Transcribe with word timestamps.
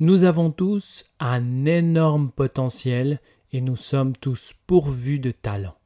Nous 0.00 0.24
avons 0.24 0.50
tous 0.50 1.04
un 1.20 1.66
énorme 1.66 2.32
potentiel 2.32 3.20
et 3.52 3.60
nous 3.60 3.76
sommes 3.76 4.16
tous 4.16 4.52
pourvus 4.66 5.20
de 5.20 5.30
talent. 5.30 5.76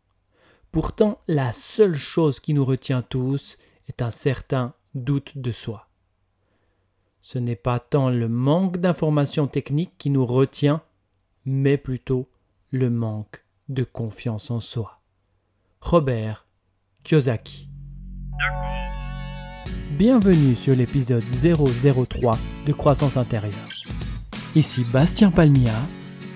Pourtant, 0.72 1.20
la 1.28 1.52
seule 1.52 1.94
chose 1.94 2.40
qui 2.40 2.54
nous 2.54 2.64
retient 2.64 3.02
tous 3.02 3.58
est 3.86 4.00
un 4.00 4.10
certain 4.10 4.72
doute 4.94 5.36
de 5.36 5.52
soi. 5.52 5.88
Ce 7.20 7.38
n'est 7.38 7.54
pas 7.54 7.80
tant 7.80 8.08
le 8.08 8.28
manque 8.28 8.78
d'informations 8.78 9.46
techniques 9.46 9.98
qui 9.98 10.08
nous 10.08 10.24
retient, 10.24 10.80
mais 11.44 11.76
plutôt 11.76 12.30
le 12.70 12.88
manque 12.88 13.44
de 13.68 13.84
confiance 13.84 14.50
en 14.50 14.60
soi. 14.60 15.02
Robert 15.82 16.46
Kiyosaki. 17.04 17.68
Bienvenue 19.90 20.54
sur 20.54 20.74
l'épisode 20.74 21.24
003 21.24 22.38
de 22.66 22.72
Croissance 22.72 23.18
intérieure. 23.18 23.68
Ici 24.54 24.84
Bastien 24.92 25.30
Palmia, 25.30 25.74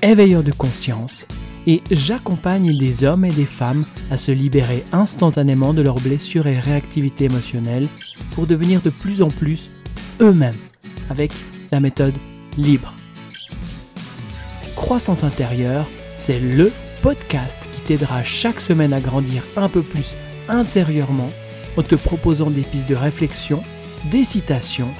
éveilleur 0.02 0.42
de 0.42 0.52
conscience, 0.52 1.26
et 1.66 1.82
j'accompagne 1.90 2.76
des 2.76 3.04
hommes 3.04 3.24
et 3.24 3.30
des 3.30 3.46
femmes 3.46 3.84
à 4.10 4.16
se 4.16 4.32
libérer 4.32 4.84
instantanément 4.92 5.72
de 5.72 5.82
leurs 5.82 6.00
blessures 6.00 6.46
et 6.46 6.58
réactivité 6.58 7.24
émotionnelle 7.24 7.88
pour 8.34 8.46
devenir 8.46 8.82
de 8.82 8.90
plus 8.90 9.22
en 9.22 9.28
plus 9.28 9.70
eux-mêmes 10.20 10.56
avec 11.08 11.32
la 11.70 11.80
méthode 11.80 12.14
libre. 12.58 12.92
Croissance 14.76 15.24
intérieure, 15.24 15.86
c'est 16.16 16.40
le 16.40 16.70
podcast 17.00 17.58
qui 17.72 17.80
t'aidera 17.80 18.22
chaque 18.24 18.60
semaine 18.60 18.92
à 18.92 19.00
grandir 19.00 19.42
un 19.56 19.68
peu 19.68 19.82
plus 19.82 20.14
intérieurement 20.48 21.30
en 21.76 21.82
te 21.82 21.94
proposant 21.94 22.50
des 22.50 22.62
pistes 22.62 22.88
de 22.88 22.94
réflexion, 22.94 23.62
des 24.10 24.24
citations, 24.24 24.92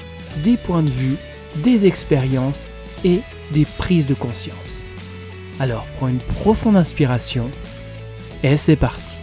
des 0.43 0.57
points 0.57 0.81
de 0.81 0.89
vue, 0.89 1.15
des 1.57 1.85
expériences 1.85 2.65
et 3.03 3.21
des 3.51 3.65
prises 3.65 4.05
de 4.05 4.13
conscience. 4.13 4.83
Alors 5.59 5.85
prends 5.97 6.07
une 6.07 6.19
profonde 6.19 6.75
inspiration 6.75 7.49
et 8.43 8.57
c'est 8.57 8.75
parti. 8.75 9.17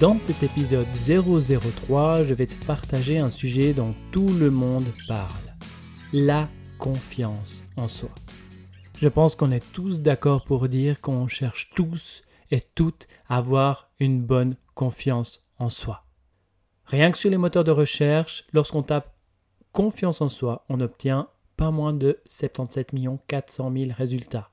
Dans 0.00 0.18
cet 0.18 0.42
épisode 0.42 0.86
003, 0.94 2.22
je 2.22 2.34
vais 2.34 2.46
te 2.46 2.64
partager 2.64 3.18
un 3.18 3.30
sujet 3.30 3.72
dont 3.72 3.94
tout 4.12 4.28
le 4.28 4.50
monde 4.50 4.86
parle. 5.08 5.28
La 6.12 6.48
confiance 6.78 7.64
en 7.76 7.88
soi. 7.88 8.10
Je 9.00 9.08
pense 9.08 9.34
qu'on 9.34 9.50
est 9.50 9.72
tous 9.72 10.00
d'accord 10.00 10.44
pour 10.44 10.68
dire 10.68 11.00
qu'on 11.00 11.26
cherche 11.26 11.70
tous 11.74 12.22
et 12.50 12.60
toutes 12.74 13.08
à 13.28 13.38
avoir 13.38 13.90
une 13.98 14.20
bonne 14.22 14.54
confiance 14.74 15.42
en 15.58 15.70
soi. 15.70 16.04
Rien 16.84 17.10
que 17.10 17.18
sur 17.18 17.30
les 17.30 17.36
moteurs 17.36 17.64
de 17.64 17.70
recherche, 17.70 18.44
lorsqu'on 18.52 18.82
tape 18.82 19.14
confiance 19.72 20.20
en 20.20 20.28
soi, 20.28 20.64
on 20.68 20.80
obtient 20.80 21.28
pas 21.60 21.70
moins 21.70 21.92
de 21.92 22.18
77 22.24 22.92
400 23.28 23.70
000 23.70 23.90
résultats. 23.94 24.48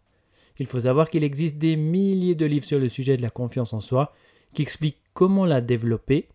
Il 0.59 0.65
faut 0.65 0.81
savoir 0.81 1.09
qu'il 1.09 1.23
existe 1.23 1.57
des 1.57 1.77
milliers 1.77 2.35
de 2.35 2.45
livres 2.45 2.65
sur 2.65 2.79
le 2.79 2.89
sujet 2.89 3.15
de 3.15 3.21
la 3.21 3.29
confiance 3.29 3.71
en 3.71 3.79
soi 3.79 4.11
qui 4.53 4.61
expliquent 4.61 5.01
comment 5.13 5.45
la 5.45 5.61
développer, 5.61 6.27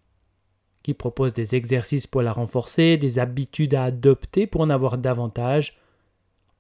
qui 0.83 0.95
proposent 0.95 1.35
des 1.35 1.57
exercices 1.57 2.07
pour 2.07 2.23
la 2.23 2.33
renforcer, 2.33 2.97
des 2.97 3.19
habitudes 3.19 3.75
à 3.75 3.85
adopter 3.85 4.47
pour 4.47 4.63
en 4.63 4.71
avoir 4.71 4.97
davantage, 4.97 5.79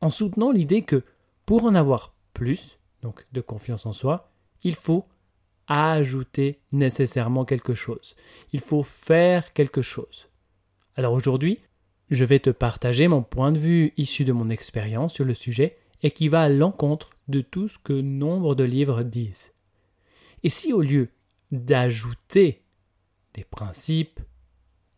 en 0.03 0.11
soutenant 0.11 0.51
l'idée 0.51 0.83
que 0.83 1.05
pour 1.47 1.65
en 1.65 1.75
avoir 1.75 2.15
plus, 2.35 2.79
donc 3.01 3.27
de 3.33 3.41
confiance 3.41 3.87
en 3.87 3.95
soi, 3.95 4.31
il 4.63 4.75
faut 4.75 5.07
ajouter 5.69 6.61
nécessairement 6.71 7.47
quelque 7.47 7.73
chose. 7.73 8.15
Il 8.53 8.61
faut 8.61 8.83
faire 8.83 9.55
quelque 9.55 9.81
chose. 9.81 10.29
Alors 10.97 11.15
aujourd'hui, 11.15 11.61
je 12.13 12.27
vais 12.27 12.41
te 12.41 12.51
partager 12.51 13.09
mon 13.09 13.23
point 13.23 13.53
de 13.53 13.59
vue 13.59 13.95
issu 13.97 14.25
de 14.25 14.33
mon 14.33 14.51
expérience 14.51 15.15
sur 15.15 15.25
le 15.25 15.33
sujet 15.33 15.79
et 16.03 16.11
qui 16.11 16.29
va 16.29 16.43
à 16.43 16.49
l'encontre 16.51 17.11
de 17.29 17.41
tout 17.41 17.69
ce 17.69 17.79
que 17.79 17.95
nombre 17.95 18.55
de 18.55 18.65
livres 18.65 19.03
disent. 19.03 19.53
Et 20.43 20.51
si 20.51 20.75
au 20.75 20.83
lieu 20.83 21.09
d'ajouter 21.53 22.61
des 23.33 23.45
principes, 23.45 24.21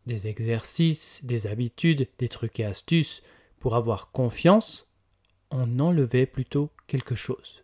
des 0.07 0.27
exercices, 0.27 1.25
des 1.25 1.47
habitudes, 1.47 2.09
des 2.19 2.29
trucs 2.29 2.59
et 2.59 2.65
astuces 2.65 3.23
pour 3.61 3.77
avoir 3.77 4.11
confiance, 4.11 4.89
on 5.53 5.79
enlevait 5.79 6.27
plutôt 6.27 6.71
quelque 6.89 7.15
chose? 7.15 7.63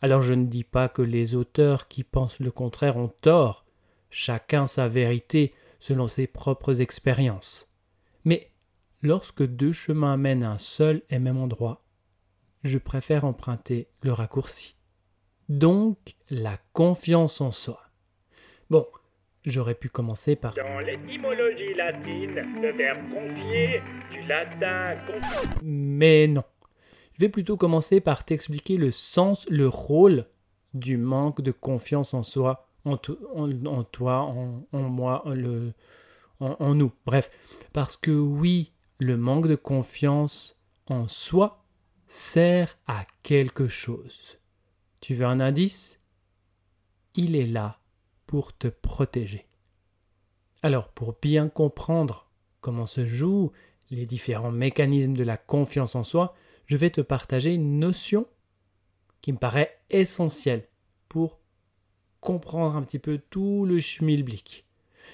Alors 0.00 0.22
je 0.22 0.32
ne 0.32 0.46
dis 0.46 0.64
pas 0.64 0.88
que 0.88 1.02
les 1.02 1.34
auteurs 1.34 1.86
qui 1.86 2.02
pensent 2.02 2.40
le 2.40 2.50
contraire 2.50 2.96
ont 2.96 3.12
tort, 3.20 3.66
chacun 4.08 4.66
sa 4.66 4.88
vérité 4.88 5.52
selon 5.80 6.08
ses 6.08 6.26
propres 6.26 6.80
expériences. 6.80 7.69
Lorsque 9.02 9.42
deux 9.42 9.72
chemins 9.72 10.18
mènent 10.18 10.42
à 10.42 10.52
un 10.52 10.58
seul 10.58 11.02
et 11.08 11.18
même 11.18 11.38
endroit, 11.38 11.82
je 12.64 12.76
préfère 12.76 13.24
emprunter 13.24 13.88
le 14.02 14.12
raccourci. 14.12 14.76
Donc 15.48 16.16
la 16.28 16.58
confiance 16.74 17.40
en 17.40 17.50
soi. 17.50 17.80
Bon, 18.68 18.86
j'aurais 19.46 19.74
pu 19.74 19.88
commencer 19.88 20.36
par... 20.36 20.54
Dans 20.54 20.80
l'étymologie 20.80 21.72
latine, 21.72 22.42
le 22.60 22.72
verbe 22.72 23.08
confier, 23.08 23.80
du 24.12 24.22
latin 24.28 24.94
Mais 25.62 26.26
non. 26.26 26.44
Je 27.14 27.20
vais 27.20 27.30
plutôt 27.30 27.56
commencer 27.56 28.00
par 28.00 28.24
t'expliquer 28.24 28.76
le 28.76 28.90
sens, 28.90 29.46
le 29.48 29.66
rôle 29.66 30.26
du 30.74 30.98
manque 30.98 31.40
de 31.40 31.52
confiance 31.52 32.12
en 32.12 32.22
soi, 32.22 32.68
en, 32.84 32.98
toi, 32.98 34.18
en, 34.18 34.66
moi, 34.72 35.22
le, 35.26 35.72
en 36.38 36.74
nous. 36.74 36.92
Bref, 37.06 37.30
parce 37.72 37.96
que 37.96 38.10
oui, 38.10 38.72
le 39.00 39.16
manque 39.16 39.48
de 39.48 39.56
confiance 39.56 40.60
en 40.86 41.08
soi 41.08 41.64
sert 42.06 42.78
à 42.86 43.06
quelque 43.22 43.66
chose. 43.66 44.38
Tu 45.00 45.14
veux 45.14 45.24
un 45.24 45.40
indice? 45.40 45.98
Il 47.14 47.34
est 47.34 47.46
là 47.46 47.80
pour 48.26 48.56
te 48.56 48.68
protéger. 48.68 49.48
Alors, 50.62 50.88
pour 50.88 51.16
bien 51.20 51.48
comprendre 51.48 52.30
comment 52.60 52.84
se 52.84 53.06
jouent 53.06 53.52
les 53.88 54.04
différents 54.04 54.52
mécanismes 54.52 55.14
de 55.14 55.24
la 55.24 55.38
confiance 55.38 55.94
en 55.94 56.04
soi, 56.04 56.34
je 56.66 56.76
vais 56.76 56.90
te 56.90 57.00
partager 57.00 57.54
une 57.54 57.78
notion 57.78 58.26
qui 59.22 59.32
me 59.32 59.38
paraît 59.38 59.78
essentielle 59.88 60.68
pour 61.08 61.38
comprendre 62.20 62.76
un 62.76 62.82
petit 62.82 62.98
peu 62.98 63.18
tout 63.30 63.64
le 63.64 63.80
schmilblick. 63.80 64.66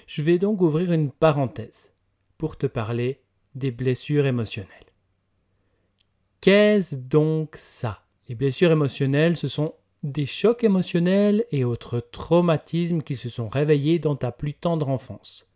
Je 0.07 0.21
vais 0.21 0.39
donc 0.39 0.61
ouvrir 0.61 0.91
une 0.91 1.09
parenthèse 1.09 1.93
pour 2.37 2.57
te 2.57 2.67
parler 2.67 3.21
des 3.57 3.71
blessures 3.71 4.25
émotionnelles. 4.25 4.69
Qu'est-ce 6.41 6.95
donc 6.95 7.55
ça? 7.55 8.03
Les 8.27 8.35
blessures 8.35 8.71
émotionnelles, 8.71 9.35
ce 9.35 9.47
sont 9.47 9.73
des 10.03 10.25
chocs 10.25 10.63
émotionnels 10.63 11.45
et 11.51 11.63
autres 11.63 11.99
traumatismes 11.99 13.01
qui 13.01 13.15
se 13.15 13.29
sont 13.29 13.49
réveillés 13.49 13.99
dans 13.99 14.15
ta 14.15 14.31
plus 14.31 14.53
tendre 14.53 14.89
enfance. 14.89 15.47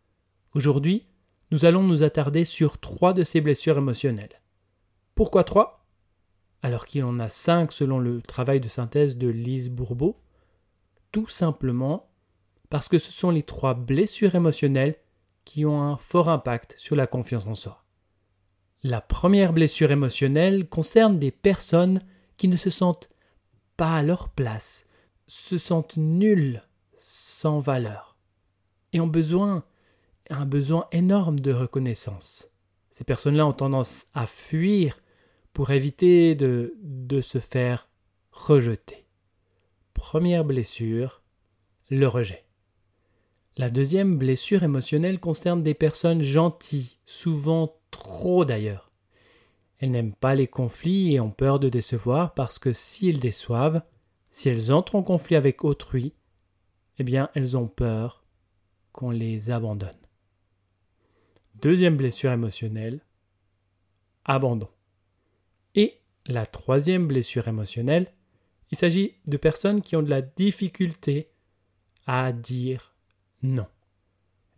Aujourd'hui, 0.56 1.06
nous 1.51 1.66
allons 1.66 1.84
nous 1.84 2.03
attarder 2.03 2.45
sur 2.45 2.79
trois 2.79 3.13
de 3.13 3.23
ces 3.23 3.41
blessures 3.41 3.78
émotionnelles. 3.78 4.41
Pourquoi 5.16 5.44
trois? 5.44 5.85
Alors 6.63 6.85
qu'il 6.85 7.03
en 7.03 7.19
a 7.19 7.29
cinq 7.29 7.72
selon 7.72 8.00
le 8.00 8.22
travail 8.22 8.59
de 8.59 8.69
synthèse 8.69 9.17
de 9.17 9.28
Lise 9.28 9.69
Bourbeau, 9.69 10.17
tout 11.11 11.28
simplement 11.28 12.09
parce 12.69 12.88
que 12.88 13.00
ce 13.00 13.11
sont 13.11 13.31
les 13.31 13.44
trois 13.44 13.73
blessures 13.73 14.35
émotionnelles 14.35 14.95
qui 15.44 15.66
ont 15.66 15.81
un 15.81 15.97
fort 15.97 16.29
impact 16.29 16.75
sur 16.78 16.95
la 16.95 17.07
confiance 17.07 17.45
en 17.47 17.56
soi. 17.56 17.80
La 18.83 18.99
première 18.99 19.53
blessure 19.53 19.91
émotionnelle 19.91 20.67
concerne 20.67 21.19
des 21.19 21.29
personnes 21.29 21.99
qui 22.37 22.47
ne 22.47 22.57
se 22.57 22.71
sentent 22.71 23.09
pas 23.77 23.95
à 23.95 24.01
leur 24.01 24.29
place, 24.29 24.87
se 25.27 25.59
sentent 25.59 25.97
nulles, 25.97 26.63
sans 26.97 27.59
valeur, 27.59 28.17
et 28.91 28.99
ont 28.99 29.07
besoin, 29.07 29.63
un 30.31 30.45
besoin 30.45 30.87
énorme 30.91 31.39
de 31.39 31.53
reconnaissance. 31.53 32.49
Ces 32.89 33.03
personnes-là 33.03 33.45
ont 33.45 33.53
tendance 33.53 34.07
à 34.15 34.25
fuir 34.25 34.99
pour 35.53 35.69
éviter 35.69 36.33
de, 36.33 36.73
de 36.81 37.22
se 37.22 37.37
faire 37.37 37.87
rejeter. 38.31 39.05
Première 39.93 40.43
blessure, 40.43 41.22
le 41.91 42.07
rejet. 42.07 42.45
La 43.57 43.69
deuxième 43.69 44.17
blessure 44.17 44.63
émotionnelle 44.63 45.19
concerne 45.19 45.61
des 45.61 45.75
personnes 45.75 46.23
gentilles, 46.23 46.97
souvent 47.05 47.80
trop 47.91 48.46
d'ailleurs. 48.46 48.91
Elles 49.79 49.91
n'aiment 49.91 50.14
pas 50.14 50.35
les 50.35 50.47
conflits 50.47 51.14
et 51.14 51.20
ont 51.20 51.32
peur 51.32 51.59
de 51.59 51.70
décevoir 51.70 52.34
parce 52.34 52.59
que 52.59 52.73
s'ils 52.73 53.20
déçoivent, 53.20 53.82
si 54.29 54.49
elles 54.49 54.72
entrent 54.72 54.96
en 54.96 55.03
conflit 55.03 55.35
avec 55.35 55.64
autrui, 55.64 56.14
eh 56.97 57.03
bien 57.03 57.29
elles 57.34 57.58
ont 57.58 57.67
peur 57.67 58.23
qu'on 58.91 59.09
les 59.11 59.49
abandonne. 59.49 59.90
Deuxième 61.55 61.97
blessure 61.97 62.32
émotionnelle, 62.32 63.02
abandon. 64.26 64.70
Et 65.76 65.99
la 66.26 66.46
troisième 66.46 67.08
blessure 67.08 67.47
émotionnelle, 67.47 68.14
il 68.72 68.78
s'agit 68.78 69.16
de 69.26 69.37
personnes 69.37 69.82
qui 69.82 69.96
ont 69.96 70.02
de 70.02 70.09
la 70.09 70.22
difficulté 70.22 71.29
à 72.08 72.32
dire 72.32 72.96
non. 73.44 73.67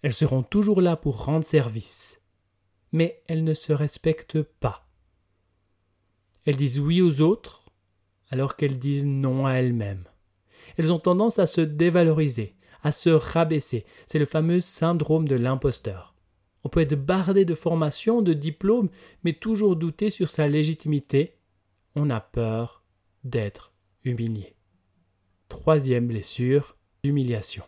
Elles 0.01 0.13
seront 0.13 0.43
toujours 0.43 0.81
là 0.81 0.95
pour 0.95 1.25
rendre 1.25 1.45
service, 1.45 2.21
mais 2.93 3.21
elles 3.27 3.43
ne 3.43 3.53
se 3.53 3.73
respectent 3.73 4.41
pas. 4.41 4.87
elles 6.45 6.55
disent 6.55 6.79
oui 6.79 7.01
aux 7.01 7.21
autres 7.21 7.65
alors 8.29 8.55
qu'elles 8.55 8.79
disent 8.79 9.05
non 9.05 9.45
à 9.45 9.53
elles-mêmes. 9.53 10.05
Elles 10.77 10.91
ont 10.91 10.99
tendance 10.99 11.37
à 11.37 11.45
se 11.45 11.61
dévaloriser, 11.61 12.55
à 12.81 12.91
se 12.91 13.09
rabaisser. 13.09 13.85
C'est 14.07 14.17
le 14.17 14.25
fameux 14.25 14.59
syndrome 14.59 15.27
de 15.27 15.35
l'imposteur. 15.35 16.15
On 16.63 16.69
peut 16.69 16.79
être 16.79 16.95
bardé 16.95 17.45
de 17.45 17.53
formation, 17.53 18.21
de 18.21 18.33
diplôme, 18.33 18.89
mais 19.23 19.33
toujours 19.33 19.75
douter 19.75 20.09
sur 20.09 20.29
sa 20.29 20.47
légitimité. 20.47 21.35
On 21.95 22.09
a 22.09 22.21
peur 22.21 22.83
d'être 23.23 23.73
humilié. 24.03 24.55
Troisième 25.49 26.07
blessure, 26.07 26.77
humiliation. 27.03 27.63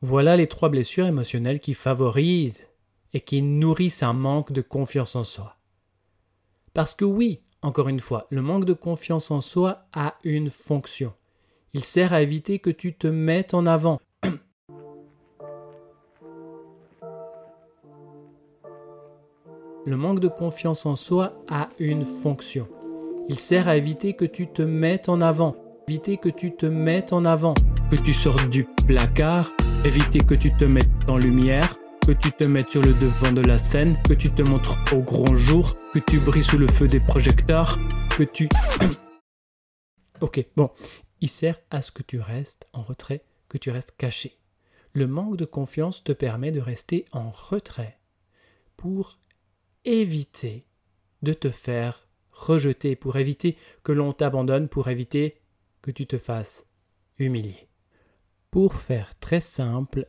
Voilà 0.00 0.36
les 0.36 0.46
trois 0.46 0.68
blessures 0.68 1.06
émotionnelles 1.06 1.60
qui 1.60 1.74
favorisent 1.74 2.67
et 3.12 3.20
qui 3.20 3.42
nourrissent 3.42 4.02
un 4.02 4.12
manque 4.12 4.52
de 4.52 4.62
confiance 4.62 5.16
en 5.16 5.24
soi. 5.24 5.56
Parce 6.74 6.94
que 6.94 7.04
oui, 7.04 7.40
encore 7.62 7.88
une 7.88 8.00
fois, 8.00 8.26
le 8.30 8.42
manque 8.42 8.64
de 8.64 8.72
confiance 8.72 9.30
en 9.30 9.40
soi 9.40 9.86
a 9.92 10.14
une 10.24 10.50
fonction. 10.50 11.12
Il 11.74 11.84
sert 11.84 12.12
à 12.12 12.22
éviter 12.22 12.58
que 12.58 12.70
tu 12.70 12.94
te 12.94 13.06
mettes 13.06 13.54
en 13.54 13.66
avant. 13.66 14.00
le 19.84 19.96
manque 19.96 20.20
de 20.20 20.28
confiance 20.28 20.86
en 20.86 20.96
soi 20.96 21.42
a 21.48 21.68
une 21.78 22.04
fonction. 22.04 22.68
Il 23.28 23.38
sert 23.38 23.68
à 23.68 23.76
éviter 23.76 24.14
que 24.14 24.24
tu 24.24 24.46
te 24.46 24.62
mettes 24.62 25.08
en 25.08 25.20
avant. 25.20 25.56
Éviter 25.88 26.16
que 26.16 26.28
tu 26.28 26.54
te 26.54 26.66
mettes 26.66 27.12
en 27.12 27.24
avant. 27.24 27.54
Que 27.90 27.96
tu 27.96 28.12
sortes 28.12 28.48
du 28.50 28.64
placard. 28.86 29.50
Éviter 29.84 30.20
que 30.20 30.34
tu 30.34 30.54
te 30.56 30.64
mettes 30.64 30.88
en 31.08 31.16
lumière 31.16 31.77
que 32.08 32.12
tu 32.14 32.32
te 32.32 32.44
mettes 32.44 32.70
sur 32.70 32.80
le 32.80 32.94
devant 32.94 33.32
de 33.32 33.42
la 33.42 33.58
scène, 33.58 34.00
que 34.02 34.14
tu 34.14 34.30
te 34.30 34.40
montres 34.40 34.78
au 34.94 35.02
grand 35.02 35.36
jour, 35.36 35.76
que 35.92 35.98
tu 35.98 36.18
brilles 36.18 36.42
sous 36.42 36.56
le 36.56 36.66
feu 36.66 36.88
des 36.88 37.00
projecteurs, 37.00 37.78
que 38.16 38.22
tu... 38.22 38.48
ok, 40.22 40.46
bon, 40.56 40.70
il 41.20 41.28
sert 41.28 41.60
à 41.68 41.82
ce 41.82 41.92
que 41.92 42.02
tu 42.02 42.18
restes 42.18 42.66
en 42.72 42.80
retrait, 42.80 43.26
que 43.50 43.58
tu 43.58 43.68
restes 43.68 43.94
caché. 43.98 44.38
Le 44.94 45.06
manque 45.06 45.36
de 45.36 45.44
confiance 45.44 46.02
te 46.02 46.12
permet 46.12 46.50
de 46.50 46.60
rester 46.60 47.04
en 47.12 47.28
retrait 47.28 48.00
pour 48.78 49.18
éviter 49.84 50.66
de 51.20 51.34
te 51.34 51.50
faire 51.50 52.08
rejeter, 52.32 52.96
pour 52.96 53.18
éviter 53.18 53.58
que 53.82 53.92
l'on 53.92 54.14
t'abandonne, 54.14 54.70
pour 54.70 54.88
éviter 54.88 55.42
que 55.82 55.90
tu 55.90 56.06
te 56.06 56.16
fasses 56.16 56.64
humilier. 57.18 57.68
Pour 58.50 58.76
faire 58.76 59.18
très 59.18 59.40
simple, 59.40 60.06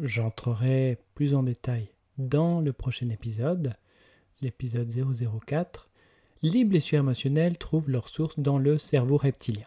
J'entrerai 0.00 0.98
plus 1.14 1.34
en 1.34 1.42
détail 1.42 1.88
dans 2.18 2.60
le 2.60 2.72
prochain 2.72 3.08
épisode, 3.10 3.74
l'épisode 4.40 4.90
004. 5.46 5.88
Les 6.42 6.64
blessures 6.64 7.00
émotionnelles 7.00 7.58
trouvent 7.58 7.90
leur 7.90 8.08
source 8.08 8.38
dans 8.38 8.58
le 8.58 8.78
cerveau 8.78 9.16
reptilien. 9.16 9.66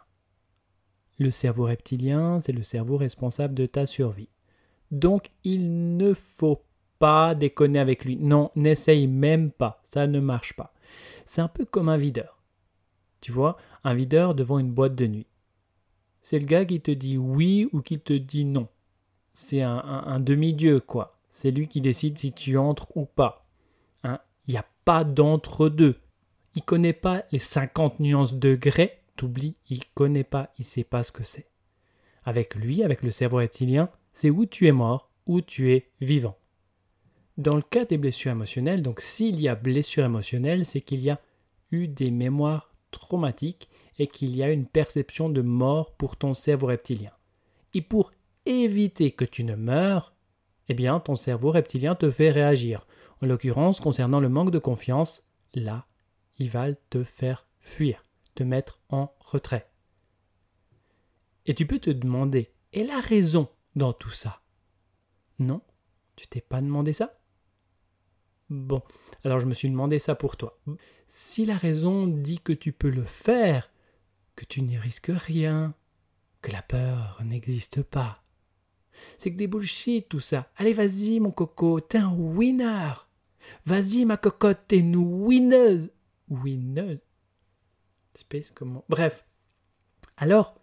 Le 1.19 1.31
cerveau 1.31 1.65
reptilien, 1.65 2.39
c'est 2.39 2.51
le 2.51 2.63
cerveau 2.63 2.97
responsable 2.97 3.53
de 3.53 3.65
ta 3.65 3.85
survie. 3.85 4.29
Donc 4.91 5.29
il 5.43 5.97
ne 5.97 6.13
faut 6.13 6.61
pas 6.99 7.35
déconner 7.35 7.79
avec 7.79 8.03
lui. 8.05 8.17
Non, 8.17 8.51
n'essaye 8.55 9.07
même 9.07 9.51
pas, 9.51 9.81
ça 9.83 10.07
ne 10.07 10.19
marche 10.19 10.55
pas. 10.55 10.73
C'est 11.25 11.41
un 11.41 11.47
peu 11.47 11.65
comme 11.65 11.89
un 11.89 11.97
videur. 11.97 12.41
Tu 13.21 13.31
vois, 13.31 13.57
un 13.83 13.93
videur 13.93 14.35
devant 14.35 14.59
une 14.59 14.71
boîte 14.71 14.95
de 14.95 15.07
nuit. 15.07 15.27
C'est 16.21 16.39
le 16.39 16.45
gars 16.45 16.65
qui 16.65 16.81
te 16.81 16.91
dit 16.91 17.17
oui 17.17 17.69
ou 17.71 17.81
qui 17.81 17.99
te 17.99 18.13
dit 18.13 18.45
non 18.45 18.67
c'est 19.35 19.61
un, 19.61 20.19
demi-dieu, 20.21 20.79
quoi. 20.79 21.19
C'est 21.29 21.51
lui 21.51 21.67
qui 21.67 21.81
décide 21.81 22.17
si 22.17 22.31
tu 22.31 22.57
entres 22.57 22.87
ou 22.95 23.05
pas. 23.05 23.45
Hein. 24.03 24.19
Il 24.47 24.51
n'y 24.51 24.57
a 24.57 24.65
pas 24.85 25.03
d'entre-deux. 25.03 25.99
Il 26.55 26.63
connaît 26.63 26.93
pas 26.93 27.25
les 27.33 27.39
50 27.39 27.99
nuances 27.99 28.35
de 28.35 28.55
grès. 28.55 29.01
T'oublies, 29.17 29.57
il 29.69 29.85
connaît 29.93 30.23
pas, 30.23 30.53
il 30.57 30.63
sait 30.63 30.85
pas 30.85 31.03
ce 31.03 31.11
que 31.11 31.25
c'est. 31.25 31.49
Avec 32.23 32.55
lui, 32.55 32.81
avec 32.81 33.03
le 33.03 33.11
cerveau 33.11 33.37
reptilien, 33.37 33.89
c'est 34.13 34.29
où 34.29 34.45
tu 34.45 34.67
es 34.67 34.71
mort, 34.71 35.11
où 35.25 35.41
tu 35.41 35.73
es 35.73 35.89
vivant. 35.99 36.37
Dans 37.37 37.55
le 37.55 37.61
cas 37.61 37.83
des 37.83 37.97
blessures 37.97 38.31
émotionnelles, 38.31 38.81
donc 38.81 39.01
s'il 39.01 39.41
y 39.41 39.49
a 39.49 39.55
blessure 39.55 40.05
émotionnelle, 40.05 40.65
c'est 40.65 40.79
qu'il 40.79 41.01
y 41.01 41.09
a 41.09 41.19
eu 41.71 41.89
des 41.89 42.09
mémoires 42.09 42.73
traumatiques 42.91 43.67
et 43.99 44.07
qu'il 44.07 44.33
y 44.33 44.43
a 44.43 44.49
une 44.49 44.65
perception 44.65 45.27
de 45.27 45.41
mort 45.41 45.91
pour 45.95 46.15
ton 46.15 46.33
cerveau 46.33 46.67
reptilien. 46.67 47.11
Et 47.73 47.81
pour 47.81 48.13
éviter 48.45 49.11
que 49.11 49.25
tu 49.25 49.43
ne 49.43 49.55
meurs, 49.55 50.13
eh 50.67 50.73
bien 50.73 50.99
ton 50.99 51.15
cerveau 51.15 51.51
reptilien 51.51 51.95
te 51.95 52.09
fait 52.09 52.31
réagir. 52.31 52.87
En 53.21 53.27
l'occurrence, 53.27 53.79
concernant 53.79 54.19
le 54.19 54.29
manque 54.29 54.51
de 54.51 54.59
confiance, 54.59 55.23
là, 55.53 55.85
il 56.37 56.49
va 56.49 56.73
te 56.73 57.03
faire 57.03 57.47
fuir, 57.59 58.03
te 58.35 58.43
mettre 58.43 58.79
en 58.89 59.13
retrait. 59.19 59.69
Et 61.45 61.53
tu 61.53 61.65
peux 61.65 61.79
te 61.79 61.89
demander, 61.91 62.51
et 62.73 62.83
la 62.83 62.99
raison 62.99 63.47
dans 63.75 63.93
tout 63.93 64.11
ça? 64.11 64.41
Non, 65.39 65.61
tu 66.15 66.27
t'es 66.27 66.41
pas 66.41 66.61
demandé 66.61 66.93
ça? 66.93 67.19
Bon, 68.49 68.81
alors 69.23 69.39
je 69.39 69.45
me 69.45 69.53
suis 69.53 69.69
demandé 69.69 69.99
ça 69.99 70.15
pour 70.15 70.37
toi. 70.37 70.59
Si 71.09 71.45
la 71.45 71.57
raison 71.57 72.07
dit 72.07 72.39
que 72.39 72.53
tu 72.53 72.71
peux 72.71 72.89
le 72.89 73.05
faire, 73.05 73.71
que 74.35 74.45
tu 74.45 74.61
n'y 74.61 74.77
risques 74.77 75.11
rien, 75.13 75.73
que 76.41 76.51
la 76.51 76.61
peur 76.61 77.21
n'existe 77.23 77.81
pas, 77.81 78.23
c'est 79.17 79.31
que 79.31 79.37
des 79.37 79.47
bullshit 79.47 80.07
tout 80.07 80.19
ça. 80.19 80.49
Allez, 80.57 80.73
vas-y, 80.73 81.19
mon 81.19 81.31
coco, 81.31 81.79
t'es 81.79 81.97
un 81.97 82.13
winner. 82.13 82.93
Vas-y, 83.65 84.05
ma 84.05 84.17
cocotte, 84.17 84.61
t'es 84.67 84.77
une 84.77 84.95
winneuse. 84.95 85.91
Winneuse 86.29 86.99
Space 88.15 88.51
comment? 88.51 88.83
Bref. 88.89 89.25
Alors 90.17 90.55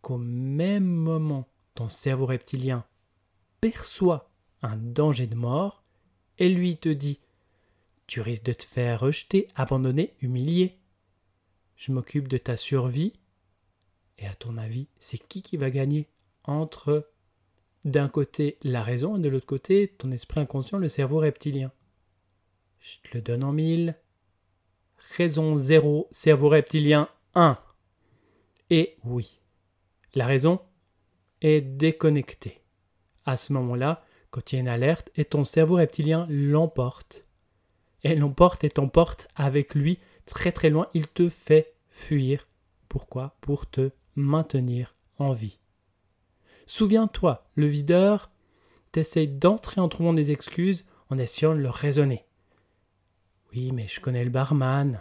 qu'au 0.00 0.18
même 0.18 0.86
moment, 0.86 1.48
ton 1.74 1.88
cerveau 1.88 2.26
reptilien 2.26 2.84
perçoit 3.60 4.30
un 4.62 4.76
danger 4.76 5.26
de 5.26 5.34
mort, 5.34 5.82
et 6.38 6.48
lui 6.48 6.76
te 6.76 6.88
dit 6.88 7.20
Tu 8.06 8.20
risques 8.20 8.44
de 8.44 8.52
te 8.52 8.64
faire 8.64 9.00
rejeter, 9.00 9.48
abandonner, 9.54 10.14
humilier. 10.20 10.78
Je 11.76 11.92
m'occupe 11.92 12.28
de 12.28 12.38
ta 12.38 12.56
survie. 12.56 13.14
Et 14.18 14.26
à 14.26 14.34
ton 14.34 14.56
avis, 14.56 14.88
c'est 15.00 15.18
qui 15.18 15.42
qui 15.42 15.56
va 15.56 15.70
gagner 15.70 16.08
entre 16.44 17.10
d'un 17.84 18.08
côté 18.08 18.58
la 18.62 18.82
raison 18.82 19.16
et 19.16 19.20
de 19.20 19.28
l'autre 19.28 19.46
côté 19.46 19.94
ton 19.98 20.10
esprit 20.10 20.40
inconscient, 20.40 20.78
le 20.78 20.88
cerveau 20.88 21.18
reptilien. 21.18 21.72
Je 22.80 23.10
te 23.10 23.16
le 23.16 23.22
donne 23.22 23.44
en 23.44 23.52
mille. 23.52 23.96
Raison 25.16 25.56
0, 25.56 26.08
cerveau 26.10 26.48
reptilien 26.48 27.08
1. 27.34 27.58
Et 28.70 28.96
oui, 29.04 29.38
la 30.14 30.26
raison 30.26 30.60
est 31.40 31.60
déconnectée. 31.60 32.60
À 33.26 33.36
ce 33.36 33.52
moment-là, 33.52 34.04
quand 34.30 34.52
il 34.52 34.56
y 34.56 34.58
a 34.58 34.60
une 34.62 34.68
alerte, 34.68 35.10
et 35.16 35.24
ton 35.24 35.44
cerveau 35.44 35.76
reptilien 35.76 36.26
l'emporte. 36.28 37.24
Et 38.02 38.14
l'emporte 38.16 38.64
et 38.64 38.68
t'emporte 38.68 39.28
avec 39.34 39.74
lui 39.74 39.98
très 40.26 40.52
très 40.52 40.70
loin. 40.70 40.88
Il 40.92 41.06
te 41.06 41.28
fait 41.28 41.74
fuir. 41.88 42.48
Pourquoi? 42.88 43.36
Pour 43.40 43.66
te 43.66 43.90
maintenir 44.16 44.94
en 45.18 45.32
vie. 45.32 45.58
Souviens-toi, 46.66 47.46
le 47.54 47.66
videur 47.66 48.30
t'essaye 48.92 49.28
d'entrer 49.28 49.80
en 49.80 49.88
trouvant 49.88 50.14
des 50.14 50.30
excuses 50.30 50.84
en 51.10 51.18
essayant 51.18 51.54
de 51.54 51.60
le 51.60 51.70
raisonner. 51.70 52.24
Oui, 53.52 53.72
mais 53.72 53.86
je 53.86 54.00
connais 54.00 54.24
le 54.24 54.30
barman. 54.30 55.00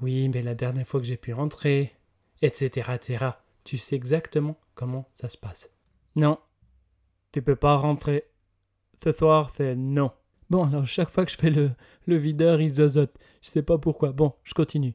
Oui, 0.00 0.28
mais 0.28 0.42
la 0.42 0.54
dernière 0.54 0.86
fois 0.86 1.00
que 1.00 1.06
j'ai 1.06 1.16
pu 1.16 1.32
entrer, 1.32 1.94
etc., 2.42 2.90
etc. 2.94 3.26
Tu 3.64 3.78
sais 3.78 3.96
exactement 3.96 4.58
comment 4.74 5.08
ça 5.14 5.28
se 5.28 5.38
passe. 5.38 5.70
Non, 6.16 6.38
tu 7.32 7.42
peux 7.42 7.56
pas 7.56 7.76
rentrer. 7.76 8.24
Ce 9.02 9.12
soir, 9.12 9.50
c'est 9.54 9.76
non. 9.76 10.10
Bon, 10.50 10.64
alors 10.64 10.86
chaque 10.86 11.10
fois 11.10 11.24
que 11.24 11.32
je 11.32 11.36
fais 11.36 11.50
le, 11.50 11.70
le 12.06 12.16
videur, 12.16 12.60
il 12.60 12.74
zozote. 12.74 13.14
Je 13.42 13.50
sais 13.50 13.62
pas 13.62 13.78
pourquoi. 13.78 14.12
Bon, 14.12 14.34
je 14.44 14.54
continue. 14.54 14.94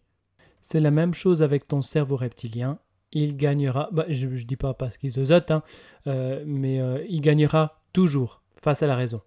C'est 0.61 0.79
la 0.79 0.91
même 0.91 1.13
chose 1.13 1.41
avec 1.41 1.67
ton 1.67 1.81
cerveau 1.81 2.15
reptilien 2.15 2.79
il 3.11 3.35
gagnera, 3.37 3.89
bah, 3.91 4.05
je 4.09 4.27
ne 4.27 4.37
dis 4.37 4.55
pas 4.55 4.73
parce 4.73 4.97
qu'il 4.97 5.11
zozote, 5.11 5.51
hein, 5.51 5.63
euh, 6.07 6.43
mais 6.45 6.79
euh, 6.79 7.03
il 7.09 7.21
gagnera 7.21 7.81
toujours 7.93 8.41
face 8.63 8.83
à 8.83 8.87
la 8.87 8.95
raison. 8.95 9.21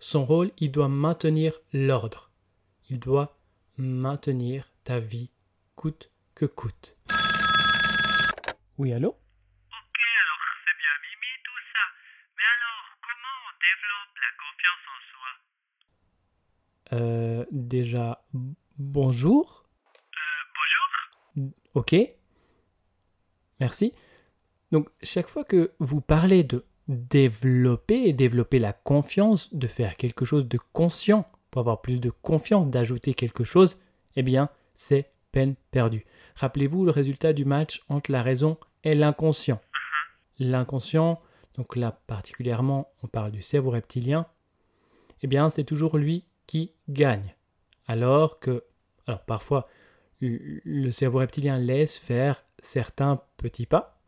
Son 0.00 0.24
rôle, 0.24 0.50
il 0.58 0.70
doit 0.70 0.88
maintenir 0.88 1.58
l'ordre. 1.72 2.30
Il 2.90 2.98
doit 3.00 3.36
maintenir 3.76 4.70
ta 4.84 4.98
vie 5.00 5.30
coûte 5.76 6.10
que 6.34 6.46
coûte. 6.46 6.96
Oui, 8.78 8.92
allô? 8.92 9.08
Ok, 9.08 9.98
alors 10.22 10.40
c'est 10.64 10.76
bien 10.78 10.94
mimi 11.02 11.32
tout 11.44 11.60
ça. 11.74 11.84
Mais 12.36 12.46
alors, 12.56 12.84
comment 13.02 13.36
on 13.46 13.52
développe 13.66 14.14
la 14.24 14.30
confiance 14.42 14.84
en 14.94 15.00
soi? 15.10 15.30
Euh, 16.92 17.44
Déjà, 17.50 18.24
bonjour. 18.78 19.64
Euh, 20.14 20.42
bonjour 21.36 21.58
Ok. 21.74 21.94
Merci. 23.60 23.92
Donc, 24.72 24.88
chaque 25.02 25.28
fois 25.28 25.44
que 25.44 25.72
vous 25.78 26.00
parlez 26.00 26.44
de 26.44 26.64
développer 26.88 28.04
et 28.04 28.12
développer 28.12 28.58
la 28.58 28.72
confiance, 28.72 29.52
de 29.54 29.66
faire 29.66 29.96
quelque 29.96 30.24
chose 30.24 30.48
de 30.48 30.58
conscient 30.72 31.26
pour 31.50 31.60
avoir 31.60 31.80
plus 31.80 32.00
de 32.00 32.10
confiance, 32.10 32.68
d'ajouter 32.68 33.14
quelque 33.14 33.44
chose, 33.44 33.78
eh 34.16 34.22
bien, 34.22 34.48
c'est 34.74 35.10
peine 35.32 35.54
perdue. 35.70 36.04
Rappelez-vous 36.36 36.84
le 36.84 36.90
résultat 36.90 37.32
du 37.32 37.44
match 37.44 37.82
entre 37.88 38.12
la 38.12 38.22
raison 38.22 38.58
et 38.84 38.94
l'inconscient. 38.94 39.60
L'inconscient, 40.38 41.20
donc 41.54 41.76
là 41.76 42.00
particulièrement 42.06 42.92
on 43.02 43.08
parle 43.08 43.32
du 43.32 43.42
cerveau 43.42 43.70
reptilien, 43.70 44.26
eh 45.22 45.26
bien 45.26 45.50
c'est 45.50 45.64
toujours 45.64 45.98
lui 45.98 46.24
qui 46.46 46.72
gagne. 46.88 47.34
Alors 47.86 48.38
que, 48.38 48.64
alors 49.06 49.24
parfois, 49.24 49.68
le 50.20 50.90
cerveau 50.90 51.18
reptilien 51.18 51.58
laisse 51.58 51.98
faire 51.98 52.44
certains 52.60 53.22
petits 53.36 53.66
pas 53.66 54.00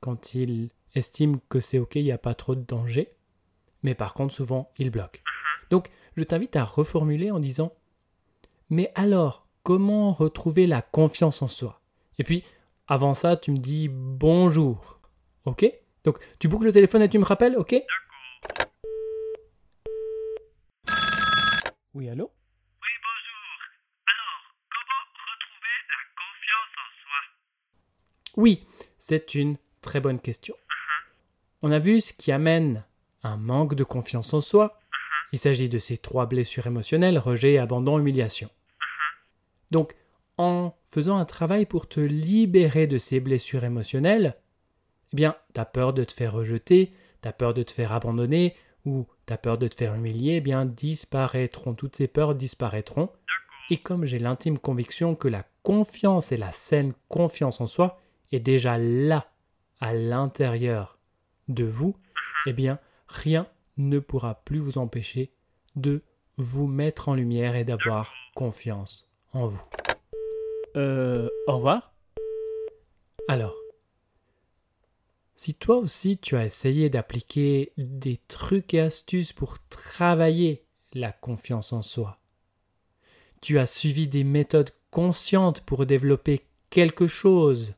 quand 0.00 0.34
il 0.34 0.70
estime 0.94 1.40
que 1.48 1.60
c'est 1.60 1.78
ok, 1.78 1.96
il 1.96 2.04
n'y 2.04 2.12
a 2.12 2.18
pas 2.18 2.34
trop 2.34 2.54
de 2.54 2.60
danger, 2.60 3.12
mais 3.82 3.94
par 3.94 4.14
contre 4.14 4.34
souvent 4.34 4.70
il 4.76 4.90
bloque. 4.90 5.22
Donc 5.70 5.90
je 6.16 6.24
t'invite 6.24 6.56
à 6.56 6.64
reformuler 6.64 7.30
en 7.30 7.40
disant 7.40 7.72
Mais 8.70 8.92
alors, 8.94 9.46
comment 9.62 10.12
retrouver 10.12 10.66
la 10.66 10.82
confiance 10.82 11.42
en 11.42 11.48
soi? 11.48 11.80
Et 12.18 12.24
puis, 12.24 12.44
avant 12.86 13.14
ça, 13.14 13.36
tu 13.36 13.50
me 13.50 13.58
dis 13.58 13.88
bonjour. 13.90 15.00
Ok? 15.46 15.64
Donc 16.04 16.18
tu 16.38 16.48
boucles 16.48 16.66
le 16.66 16.72
téléphone 16.72 17.02
et 17.02 17.08
tu 17.08 17.18
me 17.18 17.24
rappelles, 17.24 17.56
ok? 17.56 17.74
Oui, 21.94 22.08
allô 22.08 22.24
Oui, 22.82 22.92
bonjour. 23.02 23.46
Alors, 24.06 24.40
comment 24.68 25.02
retrouver 25.30 25.76
la 25.88 26.02
confiance 26.18 26.74
en 26.76 26.88
soi 27.02 27.20
Oui, 28.36 28.66
c'est 28.98 29.34
une 29.34 29.56
très 29.80 30.00
bonne 30.00 30.18
question. 30.18 30.54
On 31.62 31.70
a 31.70 31.78
vu 31.78 32.00
ce 32.00 32.12
qui 32.12 32.32
amène 32.32 32.84
un 33.22 33.36
manque 33.36 33.74
de 33.74 33.84
confiance 33.84 34.34
en 34.34 34.40
soi. 34.40 34.78
Il 35.32 35.38
s'agit 35.38 35.68
de 35.68 35.78
ces 35.78 35.96
trois 35.96 36.26
blessures 36.26 36.66
émotionnelles, 36.66 37.18
rejet, 37.18 37.58
abandon, 37.58 37.98
humiliation. 37.98 38.50
Donc, 39.70 39.94
en 40.36 40.74
faisant 40.90 41.16
un 41.16 41.24
travail 41.24 41.66
pour 41.66 41.88
te 41.88 42.00
libérer 42.00 42.86
de 42.86 42.98
ces 42.98 43.20
blessures 43.20 43.64
émotionnelles, 43.64 44.36
eh 45.12 45.16
bien, 45.16 45.36
tu 45.54 45.60
as 45.60 45.64
peur 45.64 45.92
de 45.92 46.04
te 46.04 46.12
faire 46.12 46.32
rejeter, 46.32 46.92
tu 47.22 47.28
as 47.28 47.32
peur 47.32 47.54
de 47.54 47.62
te 47.62 47.72
faire 47.72 47.92
abandonner, 47.92 48.56
ou 48.84 49.06
ta 49.26 49.38
peur 49.38 49.58
de 49.58 49.68
te 49.68 49.76
faire 49.76 49.94
humilier, 49.94 50.34
eh 50.34 50.40
bien 50.40 50.66
disparaîtront, 50.66 51.74
toutes 51.74 51.96
ces 51.96 52.08
peurs 52.08 52.34
disparaîtront. 52.34 53.10
Et 53.70 53.78
comme 53.78 54.04
j'ai 54.04 54.18
l'intime 54.18 54.58
conviction 54.58 55.14
que 55.14 55.28
la 55.28 55.46
confiance 55.62 56.32
et 56.32 56.36
la 56.36 56.52
saine 56.52 56.92
confiance 57.08 57.60
en 57.60 57.66
soi 57.66 58.00
est 58.32 58.40
déjà 58.40 58.78
là, 58.78 59.30
à 59.80 59.92
l'intérieur 59.92 60.98
de 61.48 61.64
vous, 61.64 61.96
eh 62.46 62.52
bien 62.52 62.78
rien 63.08 63.46
ne 63.76 63.98
pourra 63.98 64.34
plus 64.44 64.58
vous 64.58 64.78
empêcher 64.78 65.32
de 65.76 66.02
vous 66.36 66.66
mettre 66.66 67.08
en 67.08 67.14
lumière 67.14 67.56
et 67.56 67.64
d'avoir 67.64 68.12
confiance 68.34 69.10
en 69.32 69.46
vous. 69.46 69.62
Euh, 70.76 71.28
au 71.46 71.56
revoir. 71.56 71.92
Alors, 73.28 73.56
si 75.36 75.54
toi 75.54 75.76
aussi 75.76 76.18
tu 76.18 76.36
as 76.36 76.44
essayé 76.44 76.90
d'appliquer 76.90 77.72
des 77.76 78.18
trucs 78.28 78.74
et 78.74 78.80
astuces 78.80 79.32
pour 79.32 79.58
travailler 79.68 80.64
la 80.92 81.12
confiance 81.12 81.72
en 81.72 81.82
soi, 81.82 82.18
tu 83.40 83.58
as 83.58 83.66
suivi 83.66 84.08
des 84.08 84.24
méthodes 84.24 84.70
conscientes 84.90 85.60
pour 85.60 85.86
développer 85.86 86.46
quelque 86.70 87.06
chose, 87.06 87.74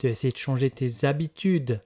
tu 0.00 0.06
as 0.06 0.10
essayé 0.10 0.32
de 0.32 0.38
changer 0.38 0.70
tes 0.70 1.04
habitudes, 1.04 1.82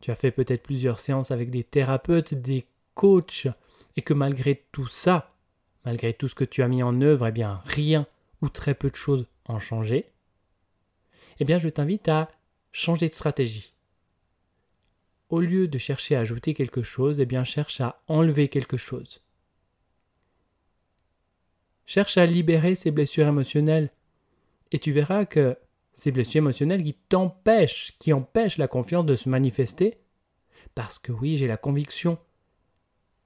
tu 0.00 0.10
as 0.10 0.14
fait 0.14 0.30
peut-être 0.30 0.62
plusieurs 0.62 0.98
séances 0.98 1.30
avec 1.30 1.50
des 1.50 1.64
thérapeutes, 1.64 2.34
des 2.34 2.66
coachs, 2.94 3.48
et 3.96 4.02
que 4.02 4.12
malgré 4.12 4.66
tout 4.70 4.86
ça, 4.86 5.34
malgré 5.84 6.12
tout 6.12 6.28
ce 6.28 6.34
que 6.34 6.44
tu 6.44 6.62
as 6.62 6.68
mis 6.68 6.82
en 6.82 7.00
œuvre, 7.00 7.26
eh 7.26 7.32
bien 7.32 7.62
rien 7.64 8.06
ou 8.42 8.50
très 8.50 8.74
peu 8.74 8.90
de 8.90 8.96
choses 8.96 9.26
ont 9.48 9.58
changé, 9.58 10.10
eh 11.40 11.44
bien 11.44 11.58
je 11.58 11.70
t'invite 11.70 12.08
à 12.08 12.30
changer 12.72 13.08
de 13.08 13.14
stratégie 13.14 13.74
au 15.30 15.40
lieu 15.40 15.66
de 15.66 15.78
chercher 15.78 16.16
à 16.16 16.20
ajouter 16.20 16.54
quelque 16.54 16.82
chose, 16.82 17.20
eh 17.20 17.26
bien 17.26 17.44
cherche 17.44 17.80
à 17.80 18.02
enlever 18.06 18.48
quelque 18.48 18.76
chose. 18.76 19.22
Cherche 21.86 22.18
à 22.18 22.26
libérer 22.26 22.74
ces 22.74 22.90
blessures 22.90 23.26
émotionnelles 23.26 23.90
et 24.70 24.78
tu 24.78 24.92
verras 24.92 25.24
que 25.24 25.56
ces 25.94 26.10
blessures 26.10 26.38
émotionnelles 26.38 26.82
qui 26.82 26.94
t'empêchent, 26.94 27.96
qui 27.98 28.12
empêchent 28.12 28.58
la 28.58 28.68
confiance 28.68 29.06
de 29.06 29.16
se 29.16 29.28
manifester, 29.28 29.98
parce 30.74 30.98
que 30.98 31.12
oui, 31.12 31.36
j'ai 31.36 31.46
la 31.46 31.56
conviction 31.56 32.18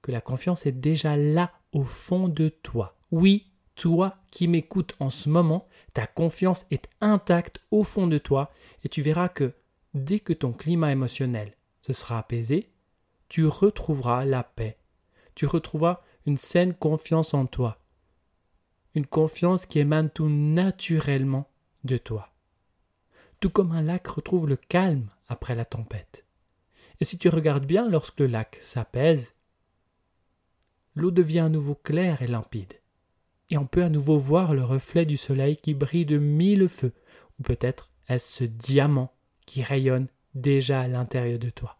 que 0.01 0.11
la 0.11 0.21
confiance 0.21 0.65
est 0.65 0.71
déjà 0.71 1.17
là 1.17 1.51
au 1.73 1.83
fond 1.83 2.27
de 2.27 2.49
toi. 2.49 2.97
Oui, 3.11 3.51
toi 3.75 4.17
qui 4.31 4.47
m'écoutes 4.47 4.95
en 4.99 5.09
ce 5.09 5.29
moment, 5.29 5.67
ta 5.93 6.05
confiance 6.05 6.65
est 6.71 6.89
intacte 7.01 7.61
au 7.71 7.83
fond 7.83 8.07
de 8.07 8.17
toi 8.17 8.51
et 8.83 8.89
tu 8.89 9.01
verras 9.01 9.29
que 9.29 9.53
dès 9.93 10.19
que 10.19 10.33
ton 10.33 10.51
climat 10.51 10.91
émotionnel 10.91 11.55
ce 11.81 11.93
sera 11.93 12.19
apaisé, 12.19 12.71
tu 13.29 13.45
retrouveras 13.45 14.25
la 14.25 14.43
paix, 14.43 14.77
tu 15.33 15.45
retrouveras 15.45 16.01
une 16.25 16.37
saine 16.37 16.73
confiance 16.73 17.33
en 17.33 17.45
toi, 17.45 17.79
une 18.95 19.05
confiance 19.05 19.65
qui 19.65 19.79
émane 19.79 20.09
tout 20.09 20.27
naturellement 20.29 21.49
de 21.85 21.97
toi. 21.97 22.33
Tout 23.39 23.49
comme 23.49 23.71
un 23.71 23.81
lac 23.81 24.05
retrouve 24.07 24.47
le 24.47 24.55
calme 24.55 25.07
après 25.27 25.55
la 25.55 25.65
tempête. 25.65 26.25
Et 26.99 27.05
si 27.05 27.17
tu 27.17 27.29
regardes 27.29 27.65
bien, 27.65 27.87
lorsque 27.89 28.19
le 28.19 28.27
lac 28.27 28.57
s'apaise, 28.61 29.33
l'eau 30.95 31.11
devient 31.11 31.39
à 31.39 31.49
nouveau 31.49 31.75
claire 31.75 32.21
et 32.21 32.27
limpide, 32.27 32.73
et 33.49 33.57
on 33.57 33.65
peut 33.65 33.83
à 33.83 33.89
nouveau 33.89 34.17
voir 34.19 34.53
le 34.53 34.63
reflet 34.63 35.05
du 35.05 35.17
soleil 35.17 35.57
qui 35.57 35.73
brille 35.73 36.05
de 36.05 36.17
mille 36.17 36.67
feux, 36.67 36.93
ou 37.39 37.43
peut-être 37.43 37.89
est-ce 38.07 38.39
ce 38.39 38.43
diamant 38.43 39.13
qui 39.45 39.63
rayonne 39.63 40.07
déjà 40.35 40.81
à 40.81 40.87
l'intérieur 40.87 41.39
de 41.39 41.49
toi. 41.49 41.77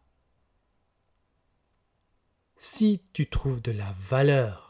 Si 2.55 3.01
tu 3.13 3.29
trouves 3.29 3.61
de 3.61 3.71
la 3.71 3.93
valeur, 3.99 4.69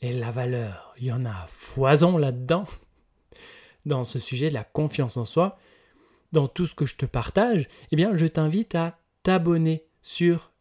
et 0.00 0.12
la 0.12 0.30
valeur, 0.30 0.94
il 0.98 1.06
y 1.06 1.12
en 1.12 1.26
a 1.26 1.46
foison 1.48 2.16
là-dedans, 2.16 2.64
dans 3.86 4.04
ce 4.04 4.18
sujet 4.18 4.48
de 4.48 4.54
la 4.54 4.64
confiance 4.64 5.16
en 5.16 5.24
soi, 5.24 5.58
dans 6.32 6.48
tout 6.48 6.66
ce 6.66 6.74
que 6.74 6.86
je 6.86 6.96
te 6.96 7.06
partage, 7.06 7.68
eh 7.90 7.96
bien, 7.96 8.16
je 8.16 8.26
t'invite 8.26 8.74
à 8.74 8.98
t'abonner 9.22 9.84
sur 10.02 10.52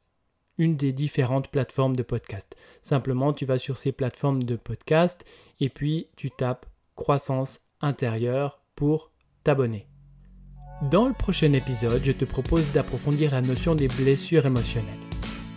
une 0.58 0.76
des 0.76 0.92
différentes 0.92 1.50
plateformes 1.50 1.96
de 1.96 2.04
podcast. 2.04 2.56
Simplement, 2.82 3.34
tu 3.34 3.46
vas 3.46 3.58
sur 3.58 3.78
ces 3.78 3.92
plateformes 3.92 4.44
de 4.44 4.56
podcast 4.56 5.24
et 5.60 5.70
puis 5.70 6.08
tu 6.16 6.30
tapes 6.30 6.66
croissance 6.96 7.62
intérieure 7.82 8.62
pour 8.76 9.12
t'abonner. 9.44 9.88
Dans 10.92 11.08
le 11.08 11.14
prochain 11.14 11.54
épisode, 11.54 12.02
je 12.04 12.12
te 12.12 12.26
propose 12.26 12.72
d'approfondir 12.72 13.32
la 13.32 13.42
notion 13.42 13.76
des 13.76 13.88
blessures 13.88 14.46
émotionnelles. 14.46 15.00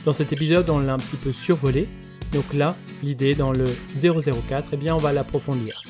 Dans 0.05 0.13
cet 0.13 0.33
épisode, 0.33 0.69
on 0.71 0.81
l'a 0.81 0.95
un 0.95 0.99
petit 0.99 1.17
peu 1.17 1.33
survolé, 1.33 1.89
donc 2.33 2.53
là, 2.55 2.77
l'idée 3.03 3.35
dans 3.35 3.53
le 3.53 3.67
004, 4.01 4.71
eh 4.73 4.77
bien, 4.77 4.95
on 4.95 4.99
va 4.99 5.13
l'approfondir. 5.13 5.83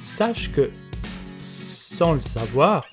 Sache 0.00 0.52
que, 0.52 0.70
sans 1.40 2.12
le 2.12 2.20
savoir, 2.20 2.84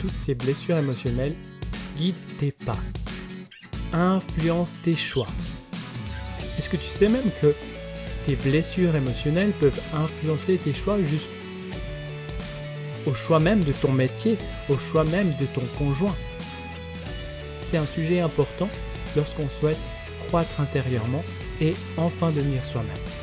toutes 0.00 0.16
ces 0.16 0.34
blessures 0.34 0.76
émotionnelles 0.76 1.34
guident 1.96 2.14
tes 2.38 2.52
pas, 2.52 2.78
influencent 3.92 4.76
tes 4.82 4.94
choix. 4.94 5.28
Est-ce 6.58 6.70
que 6.70 6.76
tu 6.76 6.88
sais 6.88 7.08
même 7.08 7.30
que 7.40 7.54
tes 8.24 8.36
blessures 8.36 8.94
émotionnelles 8.94 9.52
peuvent 9.60 9.80
influencer 9.94 10.58
tes 10.58 10.74
choix 10.74 10.98
juste 11.00 11.28
au 13.06 13.14
choix 13.14 13.38
même 13.38 13.62
de 13.62 13.72
ton 13.72 13.92
métier, 13.92 14.36
au 14.68 14.78
choix 14.78 15.04
même 15.04 15.32
de 15.40 15.46
ton 15.46 15.62
conjoint? 15.78 16.16
C'est 17.62 17.76
un 17.76 17.86
sujet 17.86 18.20
important 18.20 18.68
lorsqu'on 19.16 19.48
souhaite 19.48 19.78
croître 20.28 20.60
intérieurement 20.60 21.24
et 21.60 21.74
enfin 21.96 22.30
devenir 22.30 22.64
soi-même. 22.64 23.15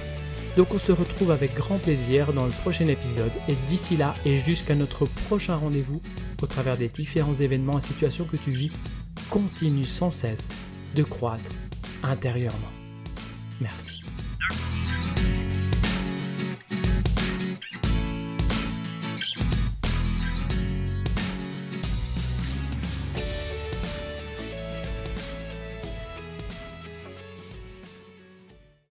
Donc 0.55 0.73
on 0.73 0.77
se 0.77 0.91
retrouve 0.91 1.31
avec 1.31 1.55
grand 1.55 1.79
plaisir 1.79 2.31
dans 2.33 2.45
le 2.45 2.51
prochain 2.51 2.87
épisode 2.87 3.31
et 3.47 3.55
d'ici 3.69 3.97
là 3.97 4.13
et 4.25 4.37
jusqu'à 4.37 4.75
notre 4.75 5.05
prochain 5.05 5.55
rendez-vous 5.55 6.01
au 6.41 6.47
travers 6.47 6.77
des 6.77 6.89
différents 6.89 7.33
événements 7.33 7.79
et 7.79 7.81
situations 7.81 8.25
que 8.25 8.37
tu 8.37 8.51
vis, 8.51 8.71
continue 9.29 9.85
sans 9.85 10.09
cesse 10.09 10.49
de 10.95 11.03
croître 11.03 11.49
intérieurement. 12.03 12.71
Merci. 13.61 13.92